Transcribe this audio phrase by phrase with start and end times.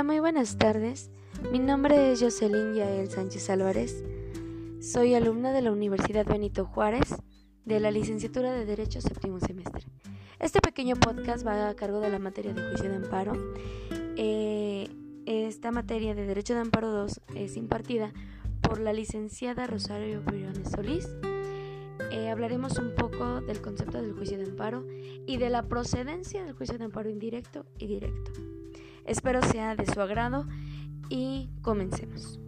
[0.00, 1.10] Hola, muy buenas tardes.
[1.52, 4.02] Mi nombre es Jocelyn Yael Sánchez Álvarez.
[4.80, 7.16] Soy alumna de la Universidad Benito Juárez
[7.66, 9.84] de la licenciatura de Derecho séptimo semestre.
[10.38, 13.34] Este pequeño podcast va a cargo de la materia de juicio de amparo.
[14.16, 14.88] Eh,
[15.26, 18.10] esta materia de Derecho de Amparo 2 es impartida
[18.62, 21.10] por la licenciada Rosario Briones Solís.
[22.10, 24.82] Eh, hablaremos un poco del concepto del juicio de amparo
[25.26, 28.32] y de la procedencia del juicio de amparo indirecto y directo.
[29.04, 30.46] Espero sea de su agrado
[31.08, 32.38] y comencemos.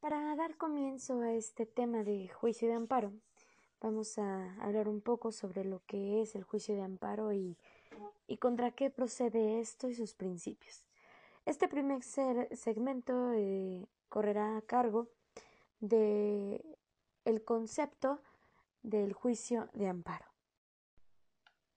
[0.00, 3.12] Para dar comienzo a este tema de juicio de amparo,
[3.86, 7.56] vamos a hablar un poco sobre lo que es el juicio de amparo y,
[8.40, 10.84] contra qué procede esto y sus principios.
[11.44, 15.06] Este primer segmento eh, correrá a cargo
[15.78, 16.64] de
[17.24, 18.20] el concepto
[18.82, 20.26] del juicio de amparo.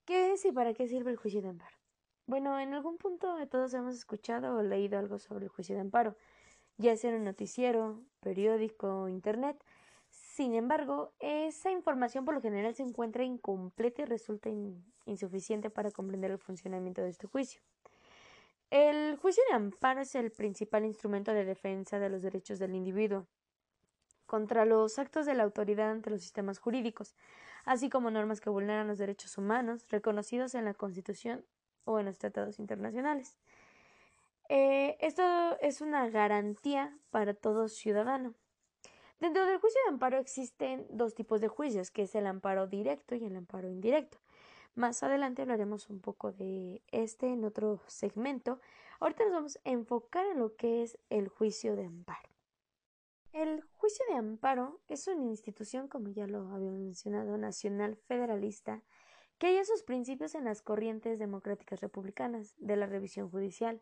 [0.05, 1.77] ¿Qué es y para qué sirve el juicio de amparo?
[2.25, 6.15] Bueno, en algún punto todos hemos escuchado o leído algo sobre el juicio de amparo,
[6.77, 9.63] ya sea en un noticiero, periódico o internet,
[10.39, 14.49] sin embargo, esa información por lo general se encuentra incompleta y resulta
[15.05, 17.61] insuficiente para comprender el funcionamiento de este juicio.
[18.69, 23.27] El juicio de amparo es el principal instrumento de defensa de los derechos del individuo
[24.27, 27.17] contra los actos de la autoridad ante los sistemas jurídicos,
[27.65, 31.43] así como normas que vulneran los derechos humanos reconocidos en la Constitución
[31.83, 33.37] o en los tratados internacionales.
[34.47, 38.35] Eh, esto es una garantía para todo ciudadano.
[39.19, 43.15] Dentro del juicio de amparo existen dos tipos de juicios, que es el amparo directo
[43.15, 44.17] y el amparo indirecto.
[44.75, 48.61] Más adelante hablaremos un poco de este en otro segmento.
[49.01, 52.29] Ahorita nos vamos a enfocar en lo que es el juicio de amparo.
[53.33, 58.83] El juicio de amparo es una institución, como ya lo había mencionado, nacional federalista,
[59.37, 63.81] que halla sus principios en las corrientes democráticas republicanas de la revisión judicial,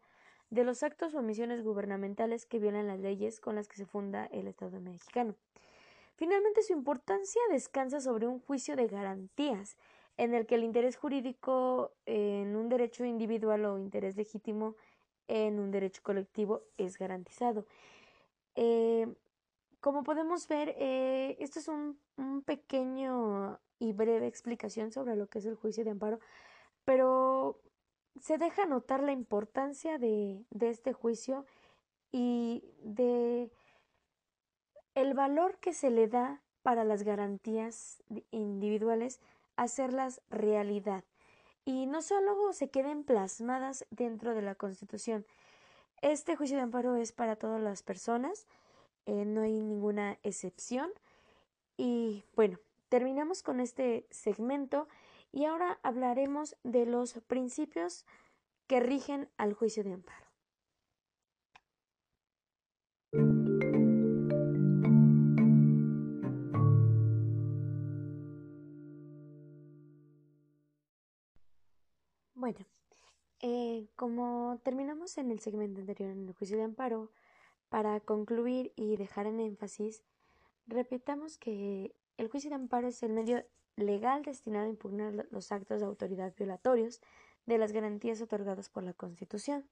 [0.49, 4.25] de los actos o omisiones gubernamentales que violan las leyes con las que se funda
[4.27, 5.35] el Estado mexicano.
[6.15, 9.77] Finalmente, su importancia descansa sobre un juicio de garantías,
[10.17, 14.75] en el que el interés jurídico en un derecho individual o interés legítimo
[15.27, 17.65] en un derecho colectivo es garantizado.
[18.55, 19.07] Eh,
[19.79, 25.37] como podemos ver, eh, esto es un, un pequeño y breve explicación sobre lo que
[25.37, 26.19] es el juicio de amparo,
[26.83, 27.59] pero
[28.21, 31.45] se deja notar la importancia de, este juicio
[32.11, 33.51] y de
[34.95, 38.01] el valor que se le da para las garantías
[38.31, 39.19] individuales
[39.55, 41.03] hacerlas realidad
[41.65, 45.25] y no solo se queden plasmadas dentro de la Constitución.
[46.01, 48.47] Este juicio de amparo es para todas las personas,
[49.05, 50.89] eh, no hay ninguna excepción.
[51.75, 52.57] Y bueno,
[52.89, 54.87] terminamos con este segmento
[55.31, 58.05] y ahora hablaremos de los principios
[58.67, 60.27] que rigen al juicio de amparo.
[72.33, 72.59] Bueno,
[73.41, 77.11] eh, como terminamos en el segmento anterior en el juicio de amparo,
[77.69, 80.03] para concluir y dejar en énfasis,
[80.67, 83.43] repitamos que el juicio de amparo es el medio
[83.77, 86.99] legal destinado a impugnar los actos de autoridad violatorios
[87.45, 89.65] de las garantías otorgadas por la Constitución.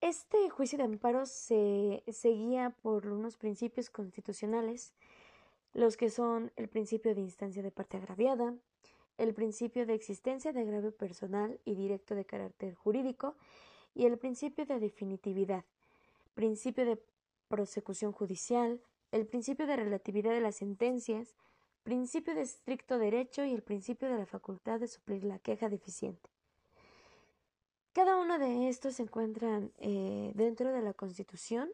[0.00, 4.92] Este juicio de amparo se, guía por unos principios constitucionales,
[5.72, 8.54] los que son el principio de instancia de parte agraviada,
[9.18, 13.34] el principio de existencia de agravio personal y directo de carácter jurídico
[13.94, 15.64] y el principio de definitividad,
[16.34, 17.00] principio de
[17.48, 18.80] prosecución judicial,
[19.12, 21.34] el principio de relatividad de las sentencias,
[21.84, 26.30] principio de estricto derecho y el principio de la facultad de suplir la queja deficiente.
[27.92, 31.70] Cada uno de estos se encuentran eh, dentro de la Constitución,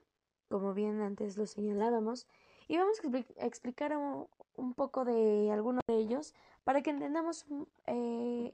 [0.49, 2.27] como bien antes lo señalábamos,
[2.69, 3.01] y vamos
[3.39, 6.35] a explicar un, poco de algunos de ellos
[6.65, 7.47] para que entendamos
[7.87, 8.53] eh,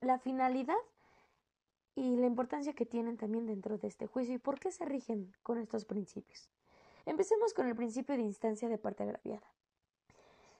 [0.00, 0.78] la finalidad
[1.94, 5.34] y la importancia que tienen también dentro de este juicio y por qué se rigen
[5.42, 6.48] con estos principios.
[7.04, 9.57] Empecemos con el principio de instancia de parte agraviada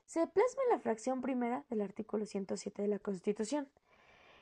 [0.09, 3.69] se plasma en la fracción primera del artículo 107 de la Constitución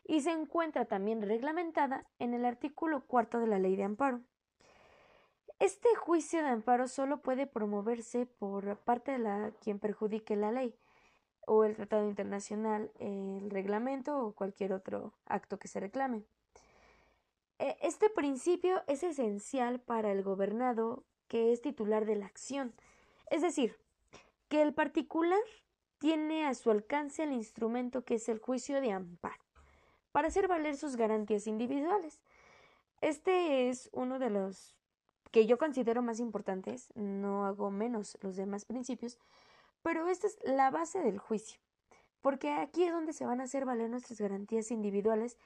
[0.04, 4.20] y se encuentra también reglamentada en el artículo cuarto de la Ley de Amparo.
[5.58, 10.74] Este juicio de amparo solo puede promoverse por parte de la quien perjudique la ley.
[11.48, 16.24] o el tratado internacional, el reglamento o cualquier otro acto que se reclame.
[17.60, 22.74] E, este principio es esencial para el gobernado que es titular de la acción,
[23.30, 23.76] es decir,
[24.48, 25.40] que el particular
[25.98, 29.42] tiene a su alcance el instrumento que es el juicio de amparo
[30.12, 32.20] para hacer valer sus garantías individuales.
[33.00, 34.74] Este es uno de los
[35.30, 39.18] que yo considero más importantes, no hago menos los demás principios,
[39.82, 41.60] pero esta es la base del juicio,
[42.22, 45.36] porque aquí es donde se van a hacer valer nuestras garantías individuales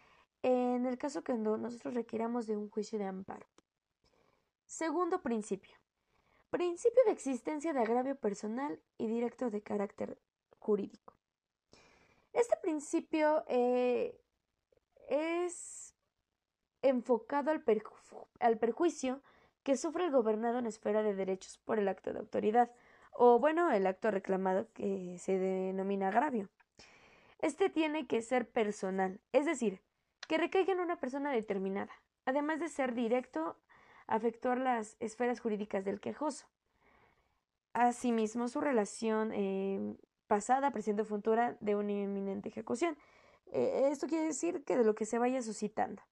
[0.43, 3.47] en el caso que nosotros requiramos de un juicio de amparo.
[4.67, 5.77] Segundo principio.
[6.51, 10.19] Principio de existencia de agravio personal y directo de carácter
[10.59, 11.15] jurídico.
[12.33, 14.21] Este principio eh,
[15.09, 15.95] es
[16.83, 17.65] enfocado al,
[18.41, 19.23] al perjuicio
[19.63, 22.71] que sufre el gobernado en esfera de derechos por el acto de autoridad,
[23.13, 26.49] o bueno, el acto reclamado que se denomina agravio.
[27.41, 29.81] Este tiene que ser personal, es decir,
[30.27, 31.93] que recaiga en una persona determinada,
[32.25, 33.57] además de ser directo,
[34.11, 36.47] afectuar las esferas jurídicas del quejoso.
[37.73, 39.97] Asimismo, su relación eh,
[40.27, 42.99] pasada, presente o futura de una inminente ejecución.
[43.53, 46.03] Eh, esto quiere decir que de lo que se vaya suscitando.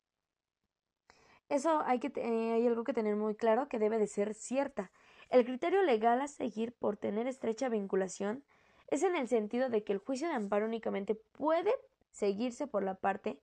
[1.49, 4.93] Eso hay, que, eh, algo que tener muy claro que debe de ser cierta.
[5.29, 8.45] El criterio legal a seguir por tener estrecha vinculación
[8.87, 11.75] es en el sentido de que el juicio de amparo únicamente puede
[12.13, 13.41] seguirse por la parte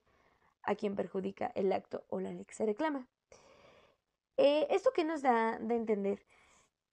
[0.62, 3.06] a quien perjudica el acto o la ley que se reclama.
[4.36, 6.24] Eh, ¿Esto qué nos da de entender?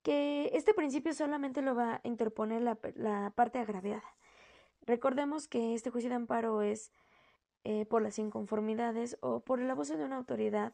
[0.02, 4.04] Que este principio solamente lo va a interponer la, parte agraviada.
[4.82, 6.92] Recordemos que este juicio de amparo es
[7.64, 10.74] eh, por las inconformidades o por el abuso de una autoridad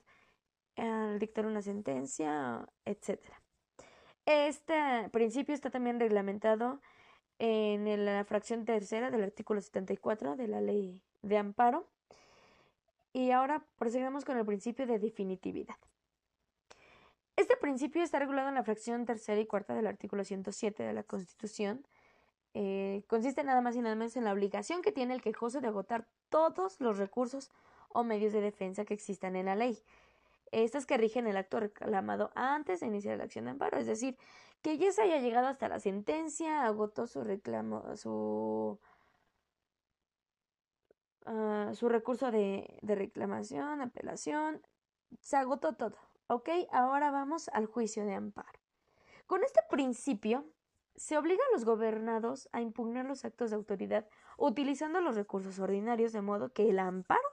[0.78, 3.20] al dictar una sentencia, etc.
[4.26, 6.82] Este principio está también reglamentado
[7.40, 11.88] en la fracción tercera del artículo 74 de la ley de amparo
[13.14, 15.76] y ahora proseguimos con el principio de definitividad.
[17.50, 21.02] Este principio está regulado en la fracción tercera y cuarta del artículo 107 de la
[21.02, 21.84] Constitución.
[22.54, 25.68] Eh, consiste nada más y nada menos en la obligación que tiene el quejoso de
[25.68, 27.50] agotar todos los recursos
[27.90, 29.80] o medios de defensa que existan en la ley.
[30.52, 34.16] Estas que rigen el acto reclamado antes de iniciar la acción de amparo, es decir,
[34.62, 38.80] que ya se haya llegado hasta la sentencia, agotó su reclamo, su
[41.26, 44.62] Ah, su recurso de, de reclamación, apelación,
[45.22, 45.96] se agotó todo.
[46.32, 46.48] ¿Ok?
[46.72, 48.60] Ahora vamos al juicio de amparo.
[49.26, 50.46] Con este principio,
[50.96, 56.14] se obliga a los gobernados a impugnar los actos de autoridad utilizando los recursos ordinarios
[56.14, 57.28] de modo que el amparo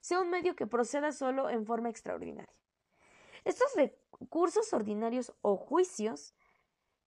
[0.00, 2.52] sea un medio que proceda solo en forma extraordinaria.
[3.44, 6.34] Estos recursos ordinarios o juicios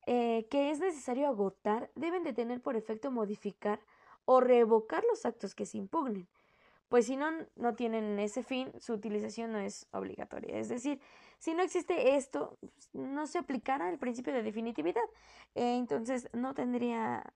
[0.06, 3.82] eh, que es necesario agotar deben de tener por efecto modificar
[4.24, 6.30] o revocar los actos que se impugnen,
[6.94, 10.60] pues si no, no tienen ese fin, su utilización no es obligatoria.
[10.60, 11.02] Es decir,
[11.40, 15.02] si no existe esto, pues, no se aplicará el principio de definitividad.
[15.56, 17.34] Eh, entonces, no tendría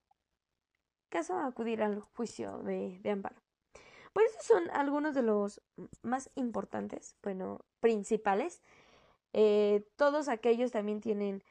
[1.09, 3.37] caso acudir al juicio de, amparo.
[4.13, 5.59] Pues estos son algunos de los
[6.03, 8.61] más importantes, bueno, principales.
[9.33, 11.43] Eh, todos aquellos también tienen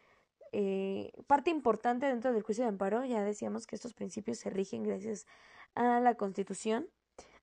[0.53, 4.85] eh, parte importante dentro del juicio de amparo, ya decíamos que estos principios se rigen
[4.85, 5.27] gracias
[5.75, 6.89] a la Constitución,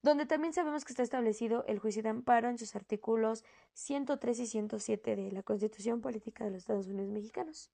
[0.03, 3.43] donde también sabemos que está establecido el juicio de amparo en sus artículos
[3.73, 7.71] 103 y 107 de la Constitución Política de los Estados Unidos Mexicanos.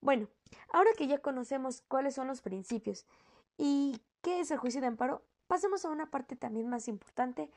[0.00, 0.28] Bueno,
[0.70, 3.06] ahora que ya conocemos cuáles son los principios
[3.56, 7.50] y qué es el juicio de amparo, pasemos a una parte también más importante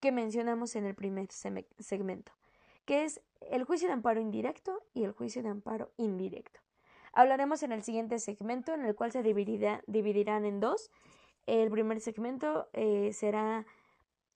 [0.00, 2.32] que mencionamos en el primer segmento,
[2.84, 6.60] que es el juicio de amparo indirecto y el juicio de amparo indirecto.
[7.12, 10.90] Hablaremos en el siguiente segmento en el cual se dividirán en dos.
[11.46, 13.64] El primer segmento eh, será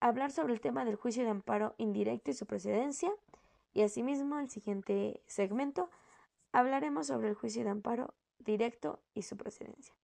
[0.01, 3.13] hablar sobre el tema del juicio de amparo indirecto y su procedencia.
[3.73, 5.91] Y asimismo, el siguiente segmento
[6.53, 9.95] hablaremos sobre el juicio de amparo directo y su procedencia.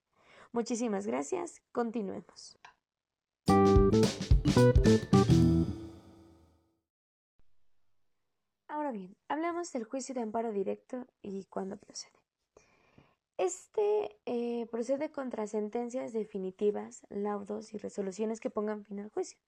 [0.52, 1.62] Muchísimas gracias.
[1.72, 2.58] Continuemos.
[8.92, 12.25] bien, hablamos del juicio de amparo directo y cuándo procede.
[13.38, 19.38] Este eh, procede contra sentencias definitivas, laudos y resoluciones que pongan fin al juicio,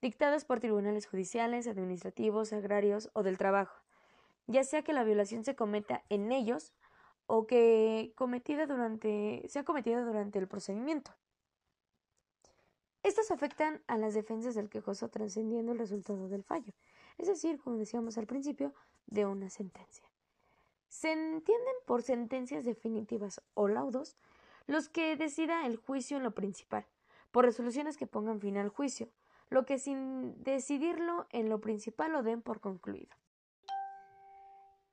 [0.00, 3.82] dictadas por tribunales judiciales, administrativos, agrarios o del trabajo,
[4.46, 6.72] ya sea que la violación se cometa en ellos
[7.26, 11.10] o que cometida durante, sea cometida durante el procedimiento.
[13.02, 16.72] Estas afectan a las defensas del quejoso trascendiendo el resultado del fallo,
[17.18, 18.72] es decir, como decíamos al principio,
[19.06, 20.07] de una sentencia.
[20.88, 24.16] Se entienden por sentencias definitivas o laudos
[24.66, 26.86] los que decida el juicio en lo principal,
[27.30, 29.08] por resoluciones que pongan fin al juicio,
[29.50, 33.16] lo que sin decidirlo en lo principal lo den por concluido.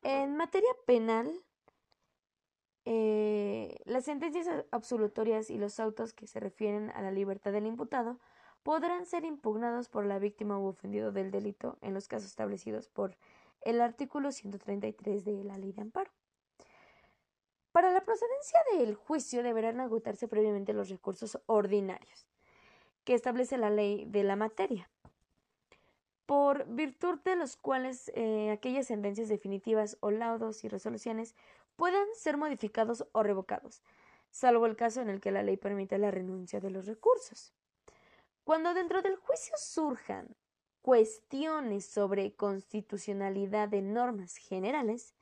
[0.02, 1.44] En materia penal,
[2.86, 8.20] eh, las sentencias absolutorias y los autos que se refieren a la libertad del imputado
[8.64, 13.18] podrán ser impugnados por la víctima u ofendido del delito en los casos establecidos por
[13.66, 16.12] el artículo 133 de la Ley de Amparo.
[17.74, 22.26] Para la procedencia del juicio deberán agotarse previamente los recursos ordinarios
[23.04, 24.90] que establece la ley de la materia,
[26.26, 31.36] por virtud de los cuales eh, aquellas sentencias definitivas o laudos y resoluciones
[31.76, 33.84] puedan ser modificados o revocados,
[34.32, 37.54] salvo el caso en el que la ley permita la renuncia de los recursos.
[38.44, 40.36] Cuando dentro del juicio surjan
[40.86, 45.16] cuestiones sobre constitucionalidad de normas generales,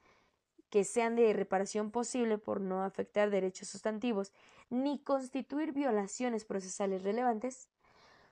[0.69, 4.33] que sean de reparación posible por no afectar derechos sustantivos
[4.69, 7.69] ni constituir violaciones procesales relevantes,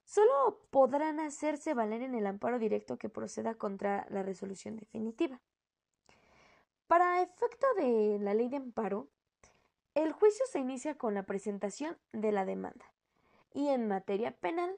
[0.04, 5.40] solo podrán hacerse valer en el amparo directo que proceda contra la resolución definitiva.
[6.88, 9.08] Para efecto de la ley de amparo,
[9.96, 12.92] el juicio se inicia con la presentación de la demanda
[13.54, 14.76] y en materia penal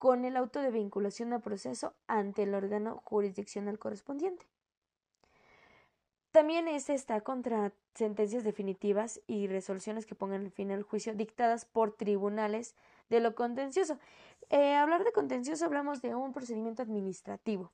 [0.00, 4.46] con el auto de vinculación a proceso ante el órgano jurisdiccional correspondiente.
[6.30, 11.92] También este está contra sentencias definitivas y resoluciones que pongan fin al juicio dictadas por
[11.92, 12.74] tribunales
[13.10, 13.98] de lo contencioso.
[14.48, 17.70] Eh, hablar de contencioso hablamos de un procedimiento administrativo.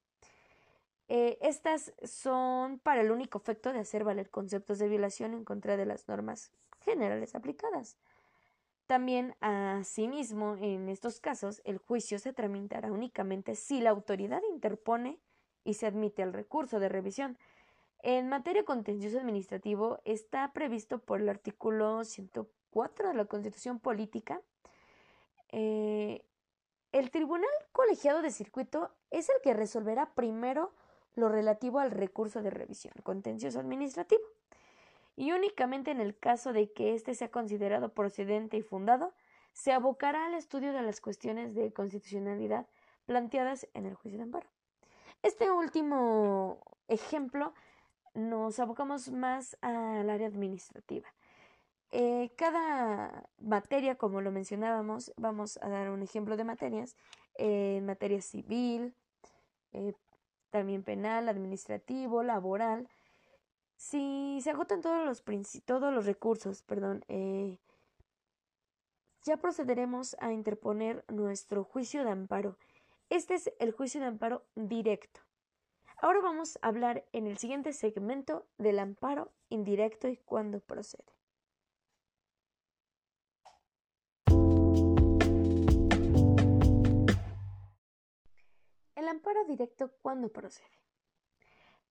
[1.06, 5.76] Eh, estas son para el único efecto de hacer valer conceptos de violación en contra
[5.76, 7.97] de las normas generales aplicadas.
[8.87, 15.19] También, asimismo, en estos casos, el juicio se tramitará únicamente si la autoridad interpone
[15.64, 17.37] y se admite el recurso de revisión.
[17.99, 24.40] En materia contencioso administrativo está previsto por el artículo 104 de la Constitución Política.
[25.49, 26.25] Eh,
[26.93, 30.73] el Tribunal Colegiado de Circuito es el que resolverá primero
[31.14, 34.23] lo relativo al recurso de revisión contencioso administrativo.
[35.17, 39.15] Y únicamente en el caso de que éste sea considerado procedente y fundado,
[39.53, 42.67] se abocará al estudio de las cuestiones de constitucionalidad
[43.07, 44.49] planteadas en el juicio de amparo.
[45.23, 47.55] Este último ejemplo
[48.15, 51.09] nos abocamos más al área administrativa.
[51.93, 56.97] Eh, cada materia, como lo mencionábamos, vamos a dar un ejemplo de materias,
[57.39, 58.95] en materia civil,
[59.73, 59.95] eh,
[60.51, 62.89] también penal, administrativo, laboral.
[63.76, 67.59] Si se agotan todos los, recursos, perdón, eh,
[69.23, 72.56] ya procederemos a interponer nuestro juicio de amparo.
[73.11, 75.21] Este es el juicio de amparo directo.
[75.99, 81.04] Ahora vamos a hablar en el siguiente segmento del amparo indirecto y cuándo procede.
[88.95, 90.86] El amparo directo cuando procede.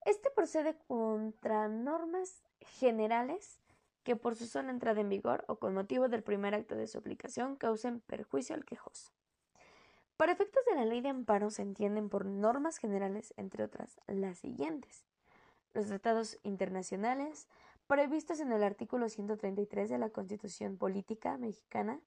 [0.05, 3.59] Este procede contra normas generales
[4.03, 6.99] que por su sola entrada en vigor o con motivo del primer acto de su
[6.99, 9.11] aplicación causen perjuicio al quejoso.
[10.15, 14.37] Para efectos de la ley de amparo se entienden por normas generales, entre otras, las
[14.37, 15.05] siguientes.
[15.73, 17.47] Los tratados internacionales
[17.87, 21.99] previstos en el artículo 133 de la Constitución Política Mexicana,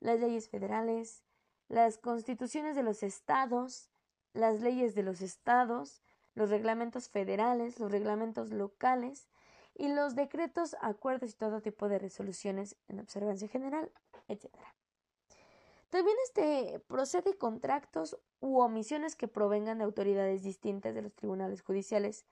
[0.00, 1.24] las leyes federales,
[1.68, 3.90] las constituciones de los estados,
[4.34, 6.02] las leyes de los estados,
[6.34, 9.28] los reglamentos federales, los reglamentos locales
[9.74, 13.90] y los decretos, acuerdos y todo tipo de resoluciones en observancia general,
[14.28, 14.50] etc.
[15.90, 21.62] También este procede contra actos u omisiones que provengan de autoridades distintas de los tribunales
[21.62, 22.24] judiciales.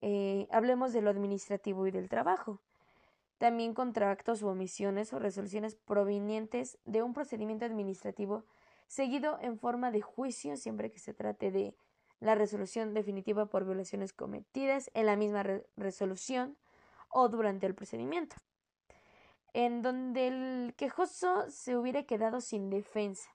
[0.00, 2.60] Eh, hablemos de lo administrativo y del trabajo.
[3.38, 8.44] También contra actos u omisiones o resoluciones provenientes de un procedimiento administrativo
[8.88, 11.76] seguido en forma de juicio siempre que se trate de
[12.20, 15.44] la resolución definitiva por violaciones cometidas en la misma
[15.76, 16.56] resolución
[17.10, 18.36] o durante el procedimiento,
[19.52, 23.30] en donde el quejoso se hubiera quedado sin defensa.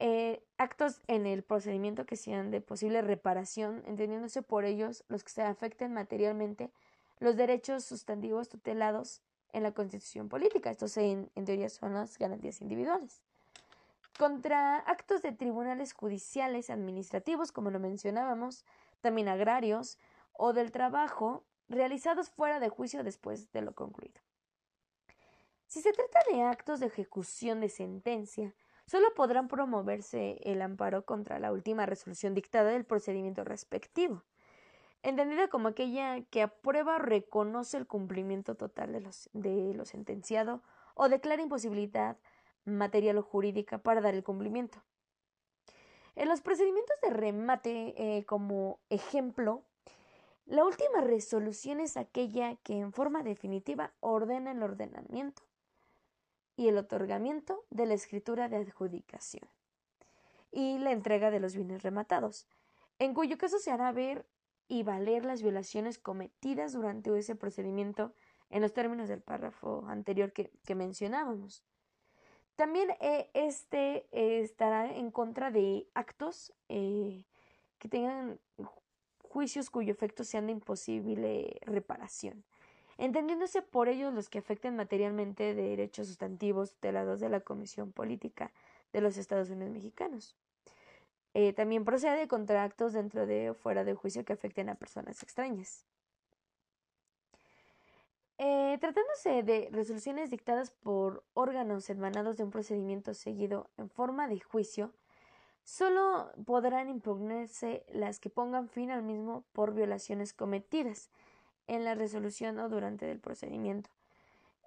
[0.00, 5.30] Eh, actos en el procedimiento que sean de posible reparación, entendiéndose por ellos los que
[5.30, 6.72] se afecten materialmente
[7.20, 9.22] los derechos sustantivos tutelados
[9.52, 10.70] en la constitución política.
[10.70, 13.22] Estos en teoría son las garantías individuales
[14.18, 18.64] contra actos de tribunales judiciales administrativos, como lo mencionábamos,
[19.00, 19.98] también agrarios,
[20.32, 24.20] o del trabajo, realizados fuera de juicio después de lo concluido.
[25.66, 28.54] Si se trata de actos de ejecución de sentencia,
[28.86, 34.22] solo podrán promoverse el amparo contra la última resolución dictada del procedimiento respectivo.
[35.02, 40.62] entendida como aquella que aprueba o reconoce el cumplimiento total de, los, de lo sentenciado
[40.94, 42.16] o declara imposibilidad
[42.64, 44.82] material o jurídica para dar el cumplimiento.
[46.16, 49.64] En los procedimientos de remate, eh, como ejemplo,
[50.46, 55.42] la última resolución es aquella que en forma definitiva ordena el ordenamiento
[56.56, 59.48] y el otorgamiento de la escritura de adjudicación
[60.52, 62.46] y la entrega de los bienes rematados,
[62.98, 64.26] en cuyo caso se hará ver
[64.68, 68.14] y valer las violaciones cometidas durante ese procedimiento
[68.50, 71.64] en los términos del párrafo anterior que, mencionábamos.
[72.56, 77.24] También eh, este eh, estará en contra de actos eh,
[77.78, 78.38] que tengan
[79.22, 82.44] juicios cuyo efecto sean de imposible reparación,
[82.96, 88.52] entendiéndose por ellos los que afecten materialmente de derechos sustantivos tutelados de la Comisión Política
[88.92, 90.36] de los Estados Unidos Mexicanos.
[91.56, 95.84] También procede contra actos dentro de o fuera de juicio que afecten a personas extrañas.
[98.38, 104.40] Eh, tratándose de resoluciones dictadas por órganos emanados de un procedimiento seguido en forma de
[104.40, 104.92] juicio,
[105.62, 111.10] solo podrán impugnarse las que pongan fin al mismo por violaciones cometidas
[111.68, 113.90] en la resolución o durante el procedimiento.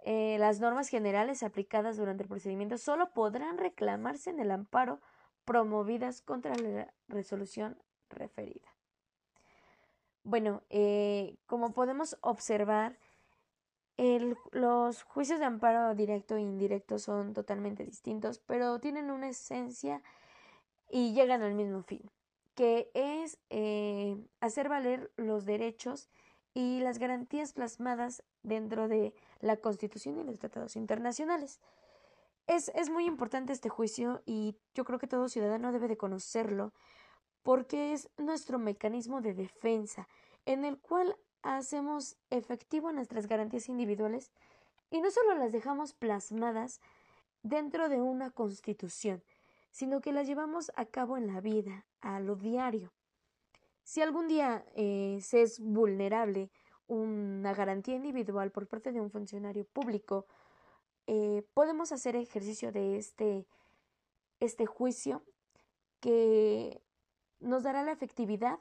[0.03, 5.01] Eh, las normas generales aplicadas durante el procedimiento solo podrán reclamarse en el amparo
[5.43, 7.77] promovidas contra la resolución
[8.09, 8.67] referida.
[10.23, 12.97] Bueno, eh, como podemos observar,
[13.97, 20.01] los juicios de amparo directo e indirecto son totalmente distintos, pero tienen una esencia
[20.89, 22.09] y llegan al mismo fin,
[22.55, 26.09] que es eh, hacer valer los derechos
[26.53, 31.59] y las garantías plasmadas dentro de la Constitución y los tratados internacionales.
[32.47, 36.73] Es, muy importante este juicio y yo creo que todo ciudadano debe de conocerlo
[37.43, 40.07] porque es nuestro mecanismo de defensa
[40.45, 41.17] en el cual
[41.55, 44.31] hacemos efectivo nuestras garantías individuales
[44.91, 46.81] y no solo las dejamos plasmadas
[47.43, 49.23] dentro de una constitución,
[49.71, 52.91] sino que las llevamos a cabo en la vida, a lo diario.
[53.83, 56.49] Si algún día eh, se es vulnerable
[56.87, 60.25] una garantía individual por parte de un funcionario público
[61.05, 63.45] eh, podemos hacer ejercicio de este,
[64.41, 65.23] este juicio
[66.01, 66.81] que
[67.39, 68.59] nos dará la efectividad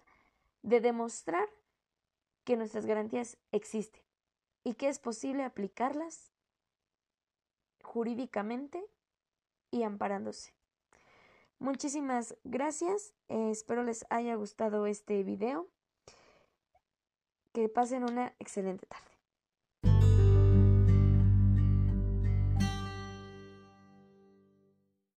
[0.63, 1.49] de demostrar
[2.47, 4.01] que nuestras garantías existen
[4.63, 6.33] y que es posible aplicarlas
[7.83, 8.83] jurídicamente
[9.73, 10.55] y amparándose.
[11.59, 15.69] Muchísimas gracias, eh, espero les haya gustado este video.
[17.53, 19.16] Que pasen una excelente tarde.